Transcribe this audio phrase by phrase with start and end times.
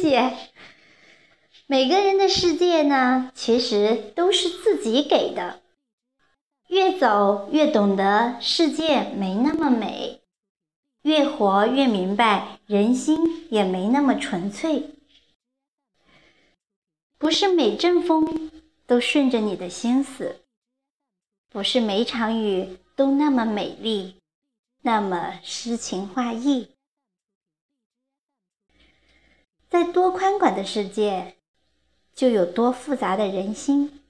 [0.00, 0.32] 谢谢。
[1.66, 5.60] 每个人的世界呢，其实都是自己给的。
[6.68, 10.20] 越走越懂得世界没那么美，
[11.02, 14.90] 越活越明白人心也没那么纯粹。
[17.18, 18.52] 不是每阵风
[18.86, 20.42] 都顺着你的心思，
[21.50, 24.14] 不是每场雨都那么美丽，
[24.82, 26.68] 那么诗情画意。
[29.68, 31.36] 在多宽广的世界，
[32.14, 34.00] 就有多复杂的人心。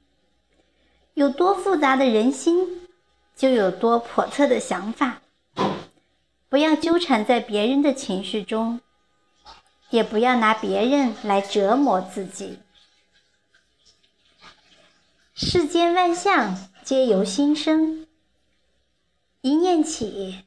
[1.15, 2.89] 有多复杂的人心，
[3.35, 5.21] 就有多叵测的想法。
[6.49, 8.81] 不要纠缠在别人的情绪中，
[9.91, 12.61] 也不要拿别人来折磨自己。
[15.35, 18.07] 世间万象皆由心生，
[19.41, 20.45] 一念起，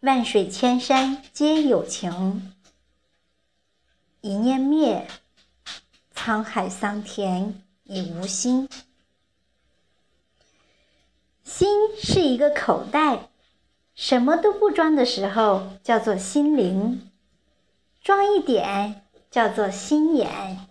[0.00, 2.51] 万水千山皆有情；
[4.22, 5.08] 一念灭，
[6.14, 8.68] 沧海桑田已无心。
[11.42, 11.68] 心
[12.00, 13.30] 是一个口袋，
[13.96, 17.10] 什么都不装的时候叫做心灵，
[18.00, 20.68] 装一点叫做心眼，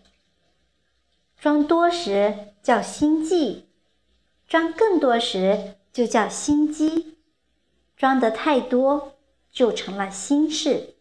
[1.37, 3.67] 装多时叫心计，
[4.47, 7.17] 装更多时就叫心机，
[7.97, 9.17] 装的太多
[9.51, 10.95] 就成了心事。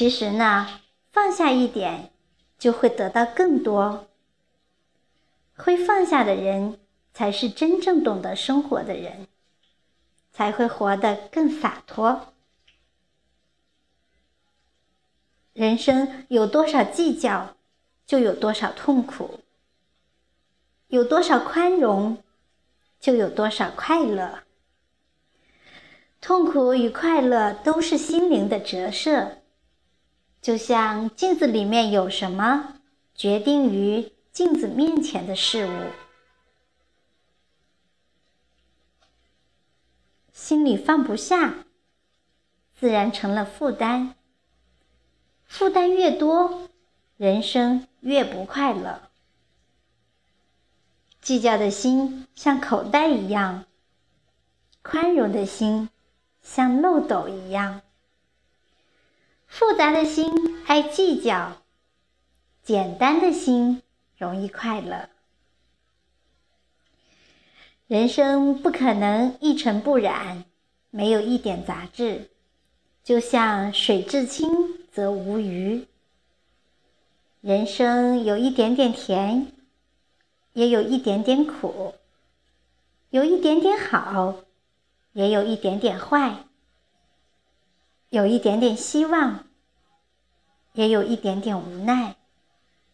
[0.00, 0.80] 其实呢，
[1.12, 2.10] 放下一点
[2.58, 4.08] 就会得到更多。
[5.54, 6.78] 会放下的人。
[7.12, 9.26] 才是真正懂得生活的人，
[10.32, 12.32] 才会活得更洒脱。
[15.52, 17.56] 人生有多少计较，
[18.06, 19.40] 就有多少痛苦；
[20.86, 22.22] 有多少宽容，
[22.98, 24.44] 就有多少快乐。
[26.22, 29.39] 痛苦与快乐都是心灵的折射，
[30.40, 32.74] 就像镜子里面有什么，
[33.14, 35.90] 决定于镜子面前的事物。
[40.32, 41.66] 心里放不下，
[42.74, 44.14] 自然成了负担。
[45.46, 46.68] 负担越多，
[47.18, 49.10] 人生越不快乐。
[51.20, 53.66] 计较的心像口袋一样，
[54.80, 55.90] 宽容的心
[56.40, 57.82] 像漏斗一样。
[59.50, 60.32] 复杂的心
[60.64, 61.60] 爱计较，
[62.62, 63.82] 简单的心
[64.16, 65.10] 容易快乐。
[67.88, 70.44] 人生不可能一尘不染，
[70.90, 72.30] 没有一点杂质，
[73.02, 74.48] 就像水至清
[74.92, 75.84] 则无鱼。
[77.40, 79.48] 人生有一点点甜，
[80.52, 81.94] 也有一点点苦，
[83.10, 84.36] 有一点点好，
[85.12, 86.44] 也有一点点坏，
[88.10, 89.46] 有一点点希望，
[90.74, 92.16] 也有一点点无奈，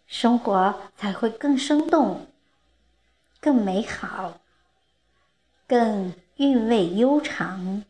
[0.07, 2.27] 生活才会更生动，
[3.41, 4.39] 更美好。
[5.67, 7.83] 更韵味悠长。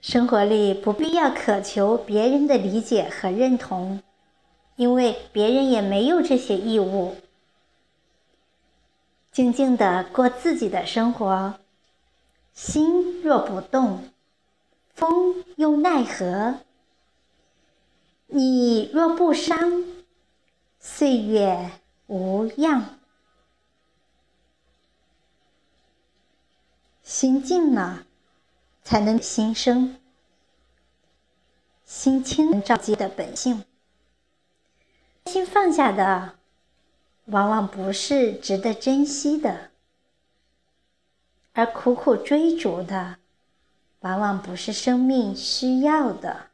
[0.00, 4.02] 生活里不必要渴求别人的理解和认同，
[4.76, 7.16] 因为别人也没有这些义务。
[9.32, 11.58] 静静的过自己的生活，
[12.54, 14.10] 心若不动，
[14.94, 16.60] 风又奈何？
[18.28, 19.84] 你若不伤，
[20.78, 21.72] 岁月
[22.06, 23.00] 无恙。
[27.02, 28.06] 心静了，
[28.82, 29.98] 才能心生。
[31.84, 33.64] 心清，照机的本性。
[35.26, 36.38] 心放下的，
[37.26, 39.70] 往往不是值得珍惜的；
[41.54, 43.16] 而苦苦追逐的，
[44.00, 46.50] 往往不是生命需要的。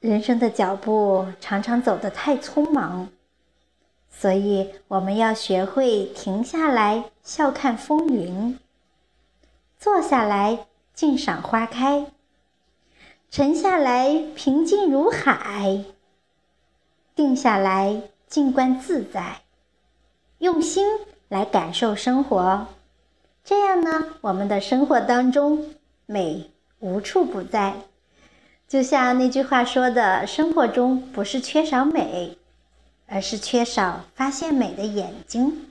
[0.00, 3.10] 人生的脚步常常走得太匆忙。
[4.10, 8.58] 所以，我们要学会停下来笑看风云，
[9.78, 12.10] 坐下来静赏花开，
[13.30, 15.84] 沉下来平静如海，
[17.14, 19.42] 定下来静观自在，
[20.38, 20.86] 用心
[21.28, 22.66] 来感受生活。
[23.44, 25.74] 这样呢，我们的生活当中
[26.06, 27.74] 美无处不在。
[28.66, 32.36] 就像那句话说的：“生活中不是缺少美。”
[33.10, 35.70] 而是缺少发现美的眼睛。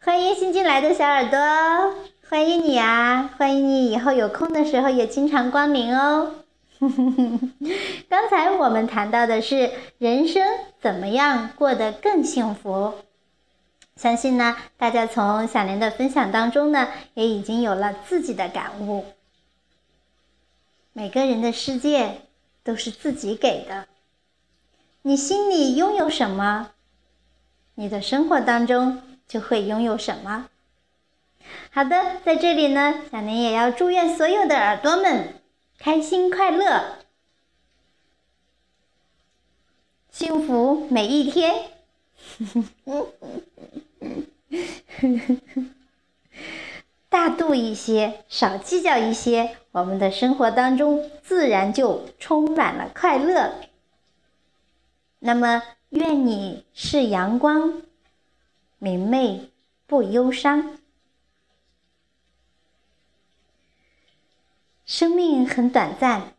[0.00, 1.38] 欢迎新进来的小耳朵，
[2.30, 3.34] 欢迎你啊！
[3.36, 6.36] 欢迎你以后有空的时候也经常光临哦。
[8.08, 10.42] 刚才我们谈到的是人生
[10.80, 12.94] 怎么样过得更幸福。
[13.96, 19.06] 相信呢，大家从小莲的分享当中呢，也已经有了自己的感悟。
[20.92, 22.22] 每个人的世界
[22.62, 23.88] 都是自己给的，
[25.02, 26.72] 你心里拥有什么，
[27.74, 30.50] 你的生活当中就会拥有什么。
[31.70, 35.40] 好的，在这里呢，小莲也要祝愿所有的耳朵们
[35.78, 36.98] 开心快乐，
[40.10, 41.70] 幸福每一天。
[47.08, 53.54] 大度一些，少计较一些，我们的生活当中自然就充满了快乐。
[55.18, 57.82] 那么，愿你是阳光，
[58.78, 59.50] 明媚
[59.86, 60.78] 不忧伤。
[64.84, 66.34] 生命很短暂，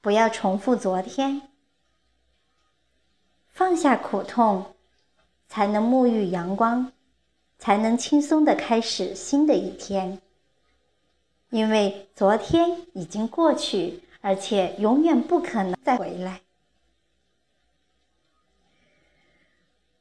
[0.00, 1.42] 不要重复昨天，
[3.50, 4.74] 放下苦痛，
[5.48, 6.92] 才能沐浴阳光。
[7.60, 10.22] 才能轻松的开始新的一天，
[11.50, 16.42] 因为昨天已经过去，而且永远不可能再回来。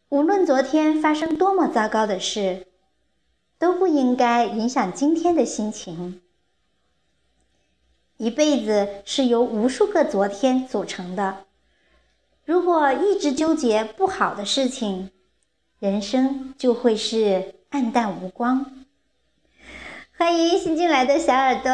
[0.10, 2.68] 无论昨天发生多么糟糕的事，
[3.58, 6.22] 都不应该影响今天的心情。
[8.18, 11.48] 一辈子是由无数个昨天组成的，
[12.46, 15.10] 如果一直纠结不好的事情，
[15.80, 18.66] 人生就会是暗淡无光。
[20.18, 21.72] 欢迎新进来的小耳朵，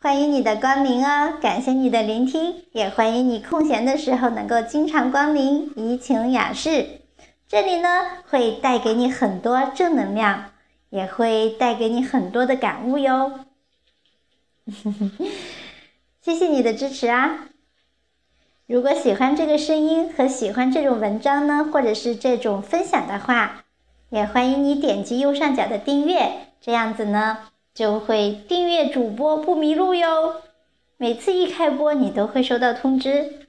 [0.00, 1.34] 欢迎你的光临哦！
[1.38, 7.02] 感谢你的聆听，也欢迎你空闲的时候能够经常光临怡情雅室。
[7.46, 7.88] 这里呢
[8.30, 10.52] 会带给你很多正能量，
[10.88, 13.40] 也会带给你很多的感悟哟。
[16.22, 17.48] 谢谢你的支持啊！
[18.66, 23.66] 如果喜欢这个声音和喜欢这种文章呢，或者是这种分享的话，
[24.08, 30.40] 也欢迎你点击右上角的订阅，这样子呢就会订阅主播不迷路哟。
[30.96, 33.46] 每次一开播，你都会收到通知。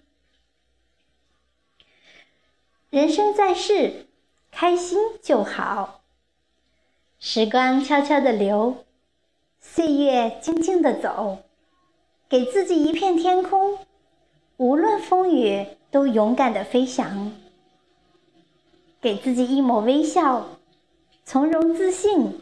[2.89, 4.07] 人生在世，
[4.51, 6.01] 开心就好。
[7.19, 8.83] 时光悄悄的流，
[9.62, 11.38] 岁月静静的走，
[12.27, 13.77] 给自己一片天空。
[14.57, 17.33] 无论风雨，都勇敢的飞翔。
[19.01, 20.45] 给自己一抹微笑，
[21.25, 22.41] 从容自信，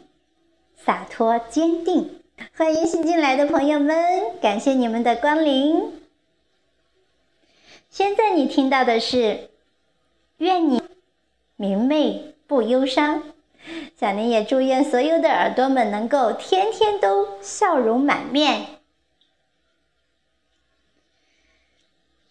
[0.78, 2.22] 洒脱坚定。
[2.56, 5.92] 欢迎新进来的朋友们，感谢你们的光临。
[7.90, 9.50] 现在你听到的是，
[10.38, 10.84] 愿你
[11.56, 13.24] 明媚不忧伤。
[14.00, 18.83] 小林也祝愿所有的耳朵们能够天天都笑容满面。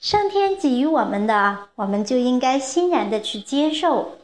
[0.02, 4.18] 上天给予我们的，我们就应该欣然的去接受，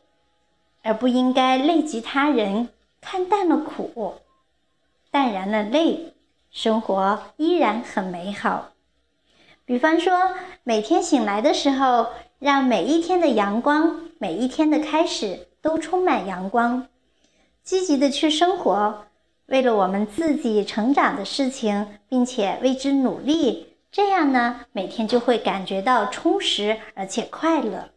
[0.83, 2.71] 而不应该累及他人，
[3.01, 4.15] 看淡了苦，
[5.13, 6.15] 淡然了累，
[6.51, 8.71] 生活依然很美好。
[9.65, 10.33] 比方说，
[10.65, 12.09] 每天醒来的时候，
[12.41, 16.89] 让每一天的阳光，每一天的开始都充满阳光，
[17.63, 19.05] 积极的去生活，
[19.47, 23.68] 为了我们自己成长的事情，并且为之努力。
[23.90, 27.90] 这样呢，每天就会感觉到充实而且快乐。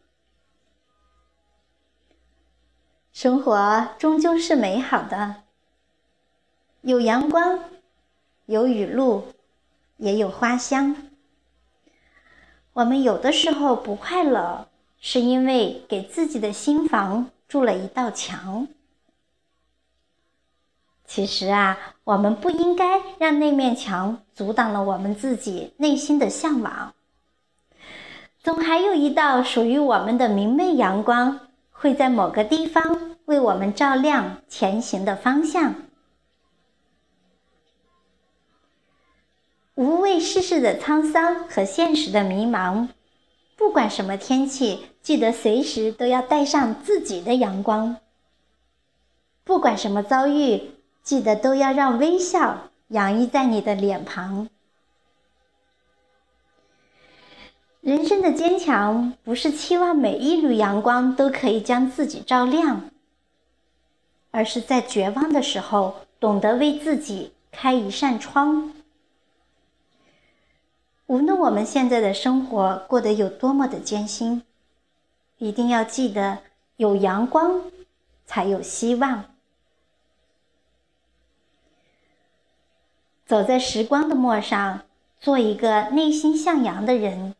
[3.11, 5.43] 生活终究是美好的，
[6.81, 7.59] 有阳光，
[8.45, 9.25] 有雨露，
[9.97, 10.95] 也有花香。
[12.73, 18.69] 我们有的时候不快乐，是因为给自己的心房筑了一道墙。
[21.13, 26.93] 其实啊，我们不应该让那面墙阻挡了我们自己内心的向往。
[28.41, 35.75] 总还有一道属于我们的明媚阳光，会在某个地方为我们照亮前行的方向。
[39.75, 42.87] 无畏世事的沧桑和现实的迷茫，
[43.57, 47.97] 不管什么天气，记得随时都要带上自己的阳光。
[49.43, 50.71] 不管什么遭遇。
[51.11, 54.47] 记得都要让微笑洋溢在你的脸庞。
[57.81, 62.89] 人生的坚强，不是期望每一缕阳光都可以将自己照亮，
[64.31, 68.71] 而是在绝望的时候，懂得为自己开一扇窗。
[71.07, 74.43] 无论我们现在的生活过得有多么的艰辛，
[75.39, 76.37] 一定要记得，
[76.77, 77.63] 有阳光，
[78.25, 79.25] 才有希望。
[83.31, 84.81] 走在时光的陌上，
[85.17, 87.33] 做一个内心向阳的人，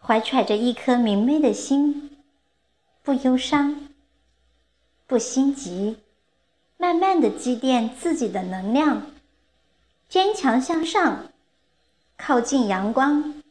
[0.00, 2.16] 怀揣着一颗明媚的心，
[3.02, 3.88] 不忧伤，
[5.08, 5.98] 不心急，
[6.76, 9.10] 慢慢的积淀自己的能量，
[10.08, 11.24] 坚强向上，
[12.16, 13.42] 靠近阳光，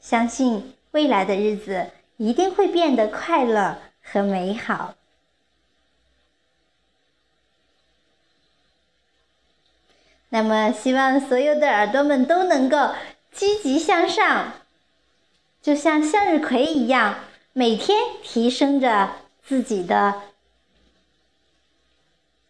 [0.00, 4.96] 相信未来的日子一定会变得快乐和美好。
[10.34, 12.90] 那么，希望所有的耳朵们都能够
[13.30, 14.54] 积极向上，
[15.62, 17.20] 就像向日葵一样，
[17.52, 19.10] 每天提升着
[19.44, 20.22] 自己的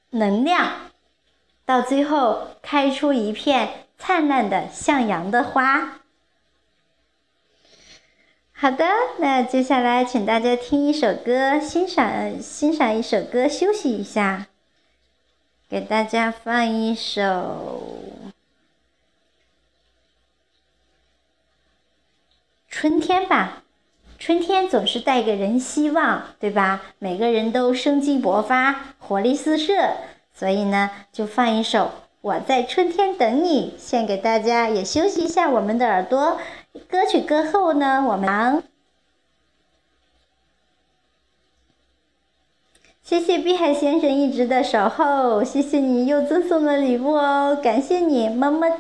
[0.09, 0.91] 能量，
[1.67, 6.01] 到最后开出一片灿烂的向阳的花。
[8.53, 8.87] 好的，
[9.19, 14.47] 那接下来请大家听一首歌，欣赏欣赏一首歌，休息一下。
[15.69, 17.23] 给大家放一首
[22.69, 23.63] 《春天》吧。
[24.19, 26.83] 春天总是带给人希望，对吧？
[26.99, 29.97] 每个人都生机勃发，活力四射。
[30.33, 31.81] 所以呢，就放一首
[32.21, 36.39] 《我在春天等你》，献给大家，也休息一下我们的耳朵。
[36.89, 38.63] 歌曲歌后呢，我们。
[43.05, 48.79] 谢谢碧海先生一直的守候，谢谢你又赠送的礼物哦，感谢你，么么哒。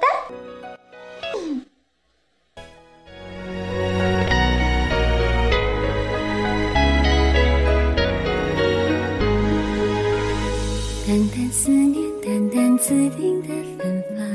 [11.06, 14.26] 淡淡思念，淡淡紫丁的芬芳，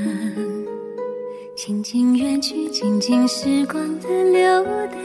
[1.56, 5.00] 轻轻远去，静静时光的流淌，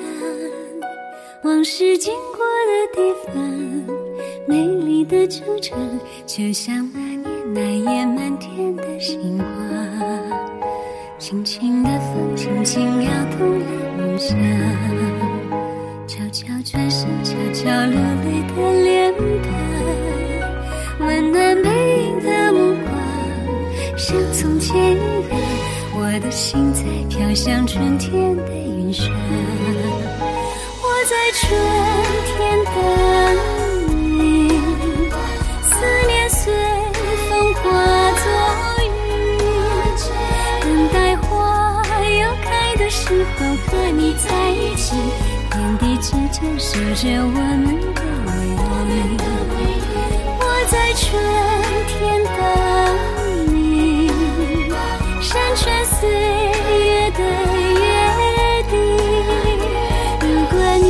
[1.44, 4.03] 往事经过的地方。
[4.46, 5.72] 美丽的惆怅，
[6.26, 7.24] 就像那年
[7.54, 9.46] 那夜满天的星光。
[11.18, 14.36] 轻轻的风，轻轻摇动了梦想。
[16.06, 21.06] 悄悄转身，悄悄流泪的脸庞。
[21.06, 21.70] 温暖背
[22.04, 22.92] 影的目光，
[23.96, 24.98] 像从前一
[25.30, 25.40] 样。
[25.96, 29.10] 我的心在飘向春天的云上。
[30.82, 31.48] 我在春
[32.26, 33.13] 天等。
[46.74, 49.14] 守着我们的唯一。
[50.40, 51.06] 我在春
[51.86, 51.94] 天
[52.34, 54.10] 等你，
[55.20, 57.20] 山川岁月的
[57.78, 57.86] 约
[58.68, 58.74] 定。
[60.18, 60.52] 如果
[60.82, 60.84] 你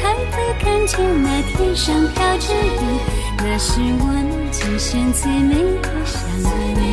[0.30, 2.78] 头看见那天上飘着雨，
[3.38, 6.14] 那是我们今生最美的相
[6.80, 6.91] 遇。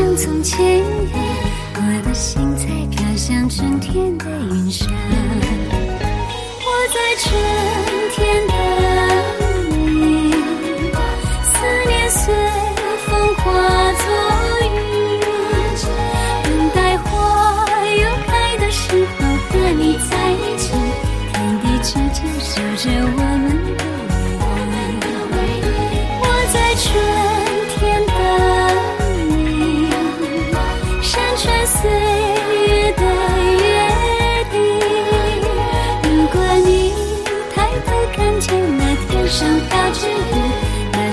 [0.00, 1.20] 像从前一样，
[1.76, 4.88] 我的心在飘向春天的云上。
[6.64, 7.28] 我在春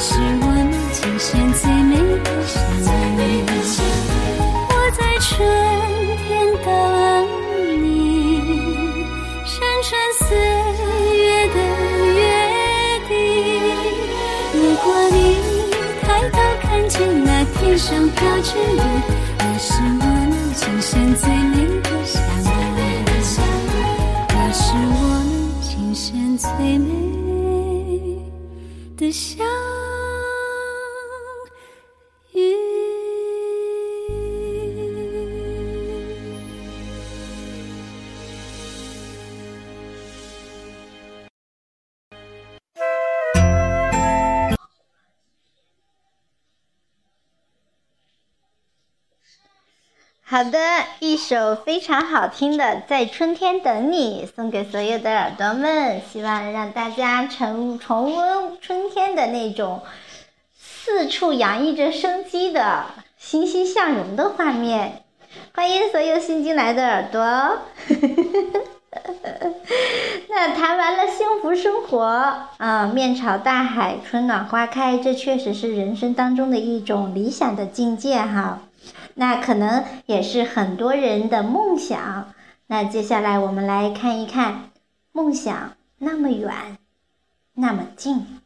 [0.09, 1.91] 是我们今生最美
[2.23, 3.29] 的相遇。
[4.71, 5.27] 我在春
[6.23, 6.25] 天
[6.63, 6.67] 等
[7.83, 7.85] 你，
[9.43, 9.87] 山川
[10.17, 10.25] 岁
[11.17, 11.57] 月的
[12.15, 12.19] 约
[13.09, 13.11] 定。
[14.53, 15.15] 如果你
[16.03, 16.95] 抬头看见
[17.25, 17.27] 那。
[17.59, 18.79] 天上飘着雨，
[19.39, 22.79] 那是我们今生最美的相遇。
[24.29, 25.29] 那是我们
[25.61, 26.05] 今生
[26.37, 26.47] 最
[26.77, 26.85] 美
[28.95, 29.45] 的相
[50.29, 50.59] 好的，
[50.99, 59.83] 一首非常好听的《在春天等你》，送给所有的耳朵们，希望让大家重重温春天的那种
[60.59, 65.03] 四处洋溢着生机的欣欣向荣的画面。
[65.55, 67.59] 欢迎所有新进来的耳朵。
[70.27, 72.03] 那谈完了幸福生活
[72.57, 78.63] 啊，面朝大海，春暖花开，这确实是人生当中的一种理想的境界哈。
[79.19, 82.33] 那可能也是很多人的梦想。
[82.67, 84.69] 那接下来我们来看一看，
[85.11, 86.77] 梦想那么远，
[87.53, 88.39] 那么近。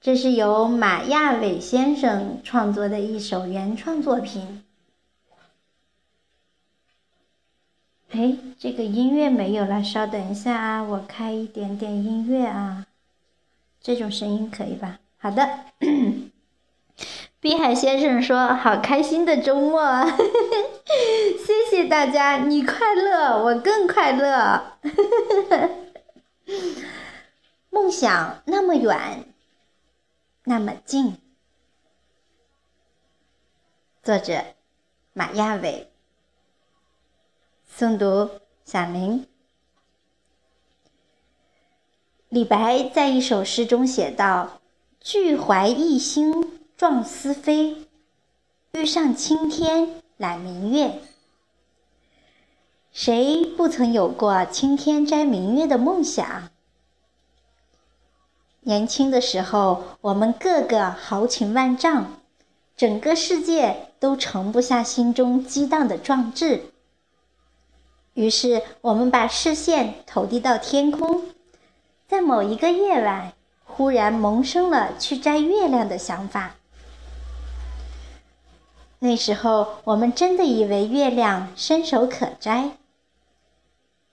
[0.00, 4.62] 这是由马亚伟先生创作的一首原创作品。
[8.10, 12.86] 哎，这个音乐没有了，稍等一下啊，我开一点点音乐啊。
[13.80, 15.00] 这种声音可以吧？
[15.18, 15.64] 好的。
[17.42, 20.06] 碧海先生说：“好开心的周末，
[21.44, 24.78] 谢谢大家，你快乐，我更快乐。
[27.68, 29.34] 梦想那么远，
[30.44, 31.16] 那么近。”
[34.04, 34.44] 作者：
[35.12, 35.90] 马亚伟，
[37.76, 38.30] 诵读：
[38.64, 39.26] 小林。
[42.28, 44.60] 李白在一首诗中写道
[45.02, 46.51] ：“俱怀逸兴。”
[46.82, 47.86] 壮思飞，
[48.72, 50.98] 欲上青天揽明月。
[52.90, 56.50] 谁不曾有过青天摘明月的梦想？
[58.62, 62.14] 年轻的时候，我们个个豪情万丈，
[62.76, 66.72] 整个世界都盛不下心中激荡的壮志。
[68.14, 71.26] 于是，我们把视线投递到天空，
[72.08, 76.56] 在某一个夜晚，忽然萌生了去摘月亮的想法。
[79.04, 82.70] 那时候，我们真的以为月亮伸手可摘。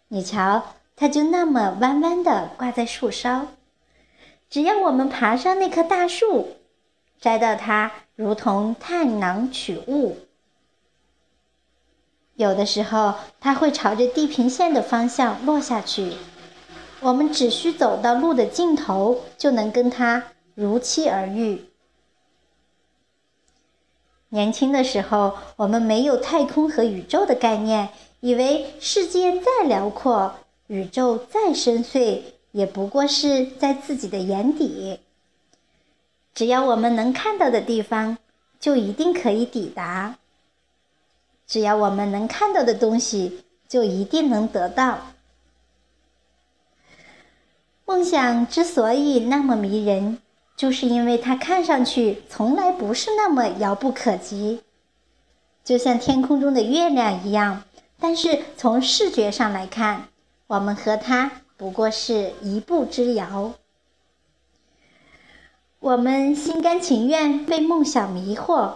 [0.08, 3.46] 你瞧，它就那么弯弯的挂在树梢，
[4.50, 6.56] 只要我们爬上那棵大树，
[7.22, 10.18] 摘到它，如同探囊取物。
[12.34, 16.14] 有的时候，它会朝着地平线的方向落下去，
[17.02, 20.24] 我们只需走到路的尽头，就能跟它
[20.56, 21.69] 如期而遇。
[24.32, 27.90] 年轻的时候，我们没有太空和宇宙的概念，
[28.20, 30.36] 以为世界再辽阔，
[30.68, 35.00] 宇宙再深邃，也不过是在自己的眼底。
[36.36, 38.20] 只要我们能看到的地方，
[38.60, 40.14] 就一定可以抵达；
[41.48, 45.00] 只要我们能看到的东西，就一定能得到。
[47.86, 50.20] 梦想之所以那么迷人。
[50.60, 54.60] 就是因为它看上去从来不是那么遥不可及，
[55.64, 57.64] 就像天空中的月亮一样。
[57.98, 60.10] 但是从视觉上来看，
[60.48, 63.54] 我们和它不过是一步之遥。
[65.80, 68.74] 我们心甘情愿被梦想迷惑，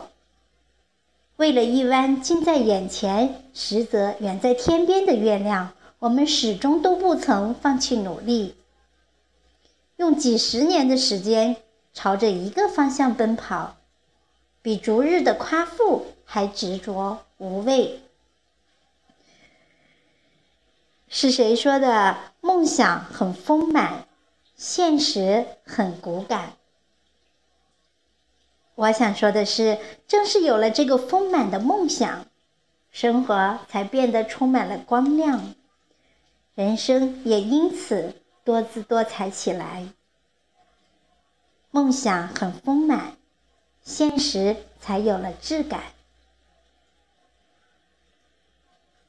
[1.35, 8.55] 为了一弯近在眼前，实则远在天边的月亮，我们始终都不曾放弃努力，
[9.97, 11.57] 用几十年的时间。
[11.93, 13.77] 朝着一个方向奔跑，
[14.61, 18.01] 比逐日的夸父还执着无畏。
[21.07, 22.17] 是谁说的？
[22.41, 24.07] 梦想很丰满，
[24.55, 26.53] 现实很骨感。
[28.75, 29.77] 我想说的是，
[30.07, 32.25] 正是有了这个丰满的梦想，
[32.91, 35.53] 生活才变得充满了光亮，
[36.55, 39.87] 人生也因此多姿多彩起来。
[41.75, 43.17] 梦想很丰满，
[43.81, 45.81] 现实才有了质感。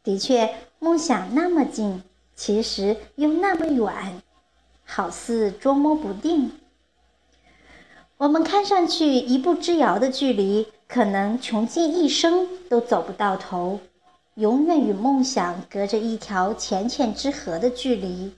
[0.03, 2.03] 的确，梦想那么近，
[2.35, 4.23] 其实又那么远，
[4.83, 6.59] 好似捉摸不定。
[8.17, 13.79] 我们看上去一步之遥的距离，可能穷尽一生都走不到头，
[14.37, 18.35] 永远与梦想隔着一条浅浅之河的距离，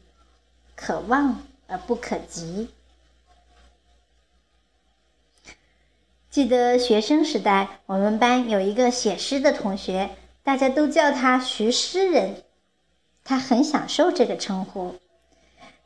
[0.74, 2.70] 可望而不可及。
[6.36, 10.10] 记得学生时代，我们班有一个写诗的同学，
[10.42, 12.42] 大家都叫他徐诗人。
[13.24, 14.96] 他很享受这个称呼，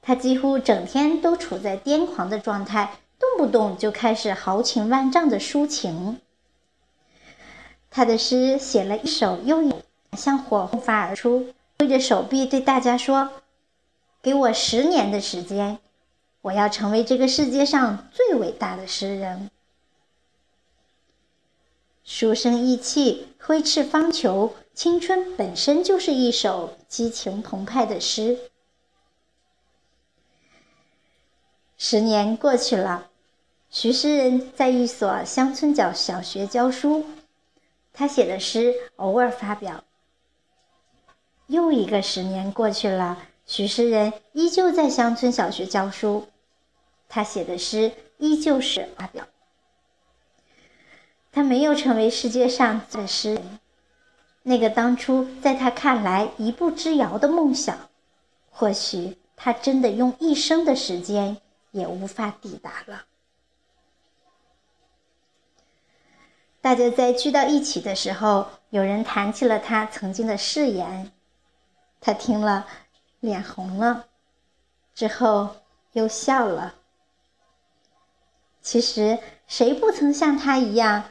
[0.03, 6.19] 他几乎整天都处在癫狂的状态，动不动就开始豪情万丈的抒情。
[7.89, 9.73] 他的诗写了一首又一，
[10.17, 13.31] 像火红发而出，挥着手臂对大家说
[14.21, 15.79] ：“给我十年的时间，
[16.43, 19.49] 我要成为这个世界上最伟大的诗人。”
[22.13, 28.37] 书生意气，挥斥方遒，青春本身就是一首激情澎湃的诗。
[31.79, 33.11] 十年过去了，
[33.71, 37.07] 徐诗人在一所乡村角小学教书，
[37.93, 39.85] 他写的诗偶尔发表。
[41.47, 46.27] 又一个十年过去了，徐诗人依旧在乡村小学教书，
[47.09, 49.25] 他写的诗依旧是发表。
[51.33, 53.61] 他没有成为世界上的诗人，
[54.43, 57.89] 那个当初在他看来一步之遥的梦想，
[58.51, 61.37] 或许他真的用一生的时间
[61.71, 63.05] 也无法抵达了。
[66.61, 71.11] 大家在聚到一起的时候，有人谈起了他曾经的誓言，
[72.01, 72.67] 他听了，
[73.21, 74.09] 脸红了，
[74.95, 75.57] 之后
[75.93, 76.75] 又笑了。
[78.61, 81.05] 其实谁不曾像他一样？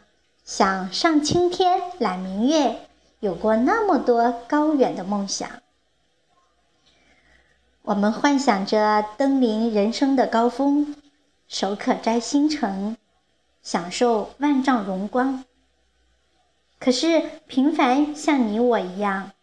[0.49, 2.79] 想上青天、揽明月，
[3.19, 5.47] 有过那么多高远的梦想。
[7.83, 10.95] 我们幻想着登临人生的高峰，
[11.47, 12.97] 手可摘星辰，
[13.61, 15.45] 享受万丈荣光。
[16.79, 19.33] 可是，平凡像你我一样，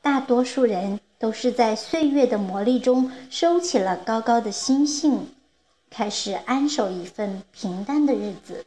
[0.00, 5.26] 大多数人都是在岁月的磨砺中收起了高高的心性，
[5.90, 8.64] 开始安守一份平淡的日子。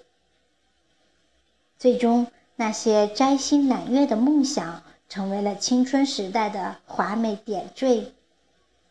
[1.85, 8.11] 最终，那些摘星揽月的梦想成为了青春时代的华美点缀。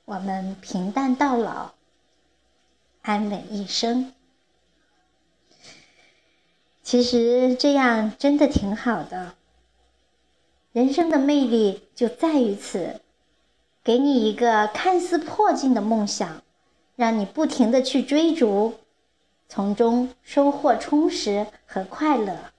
[0.05, 1.73] 我们平淡到老，
[3.03, 4.13] 安稳一生。
[6.85, 9.35] 其实这样真的挺好的。
[10.71, 13.01] 人生的魅力就在于此，
[13.83, 16.45] 给你一个看似破镜的梦想，
[16.95, 18.75] 让你不停的去追逐，
[19.49, 22.54] 从中收获充实和快乐。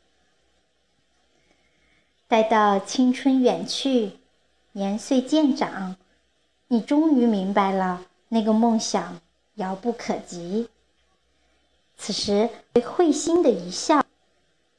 [2.27, 4.13] 待到青春远去，
[4.71, 5.95] 年岁渐长，
[6.67, 9.19] 你终于明白了那个梦想
[9.55, 10.69] 遥不可及。
[11.97, 12.49] 此时
[12.83, 14.03] 会心的一笑，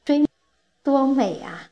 [0.03, 0.25] 追
[0.83, 1.69] 多美啊！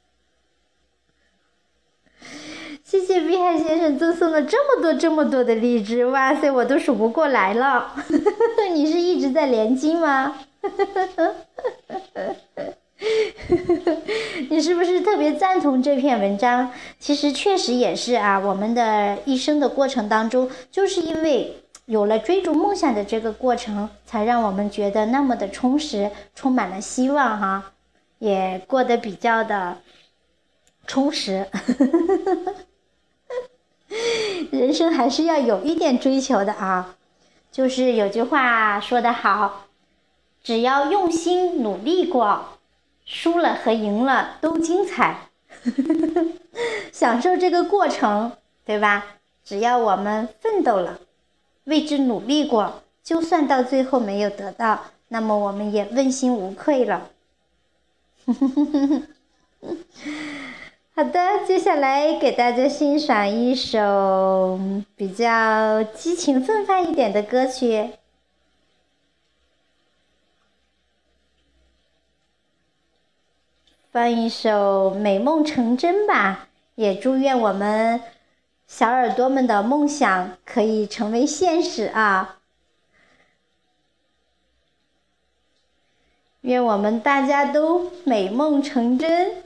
[2.83, 7.95] 谢谢碧海先生赠送了这么多这么多的荔枝，哇塞，我都数不过来了。
[8.73, 10.38] 你是一直在连击吗？
[14.49, 16.71] 你是不是特别赞同这篇文章？
[16.99, 27.73] 其实确实也是啊，我们的一生的过程当中，就是因为有了追逐梦想的这个过程，才让我们觉得那么的充实，充满了希望哈，
[28.19, 29.77] 也过得比较的
[30.88, 31.47] 充实。
[34.51, 36.95] 人生还是要有一点追求的啊，
[37.51, 39.67] 就是有句话说得好，
[40.43, 42.54] 只要用心努力过。
[43.05, 45.29] 输了和赢了都精彩，
[46.91, 48.33] 享受这个过程，
[48.65, 49.05] 对吧？
[49.43, 50.99] 只要我们奋斗了，
[51.65, 57.11] 为之努力过，就算到最后没有得到，那么我们也问心无愧了。
[60.95, 64.59] 好的，接下来给大家欣赏一首
[64.95, 67.91] 比较激情奋发一点的歌曲。
[73.95, 78.01] 放一首《美梦成真》吧，也祝愿我们
[78.67, 82.39] 小耳朵们的梦想可以成为现实啊！
[86.41, 89.44] 愿我们大家都美梦成真。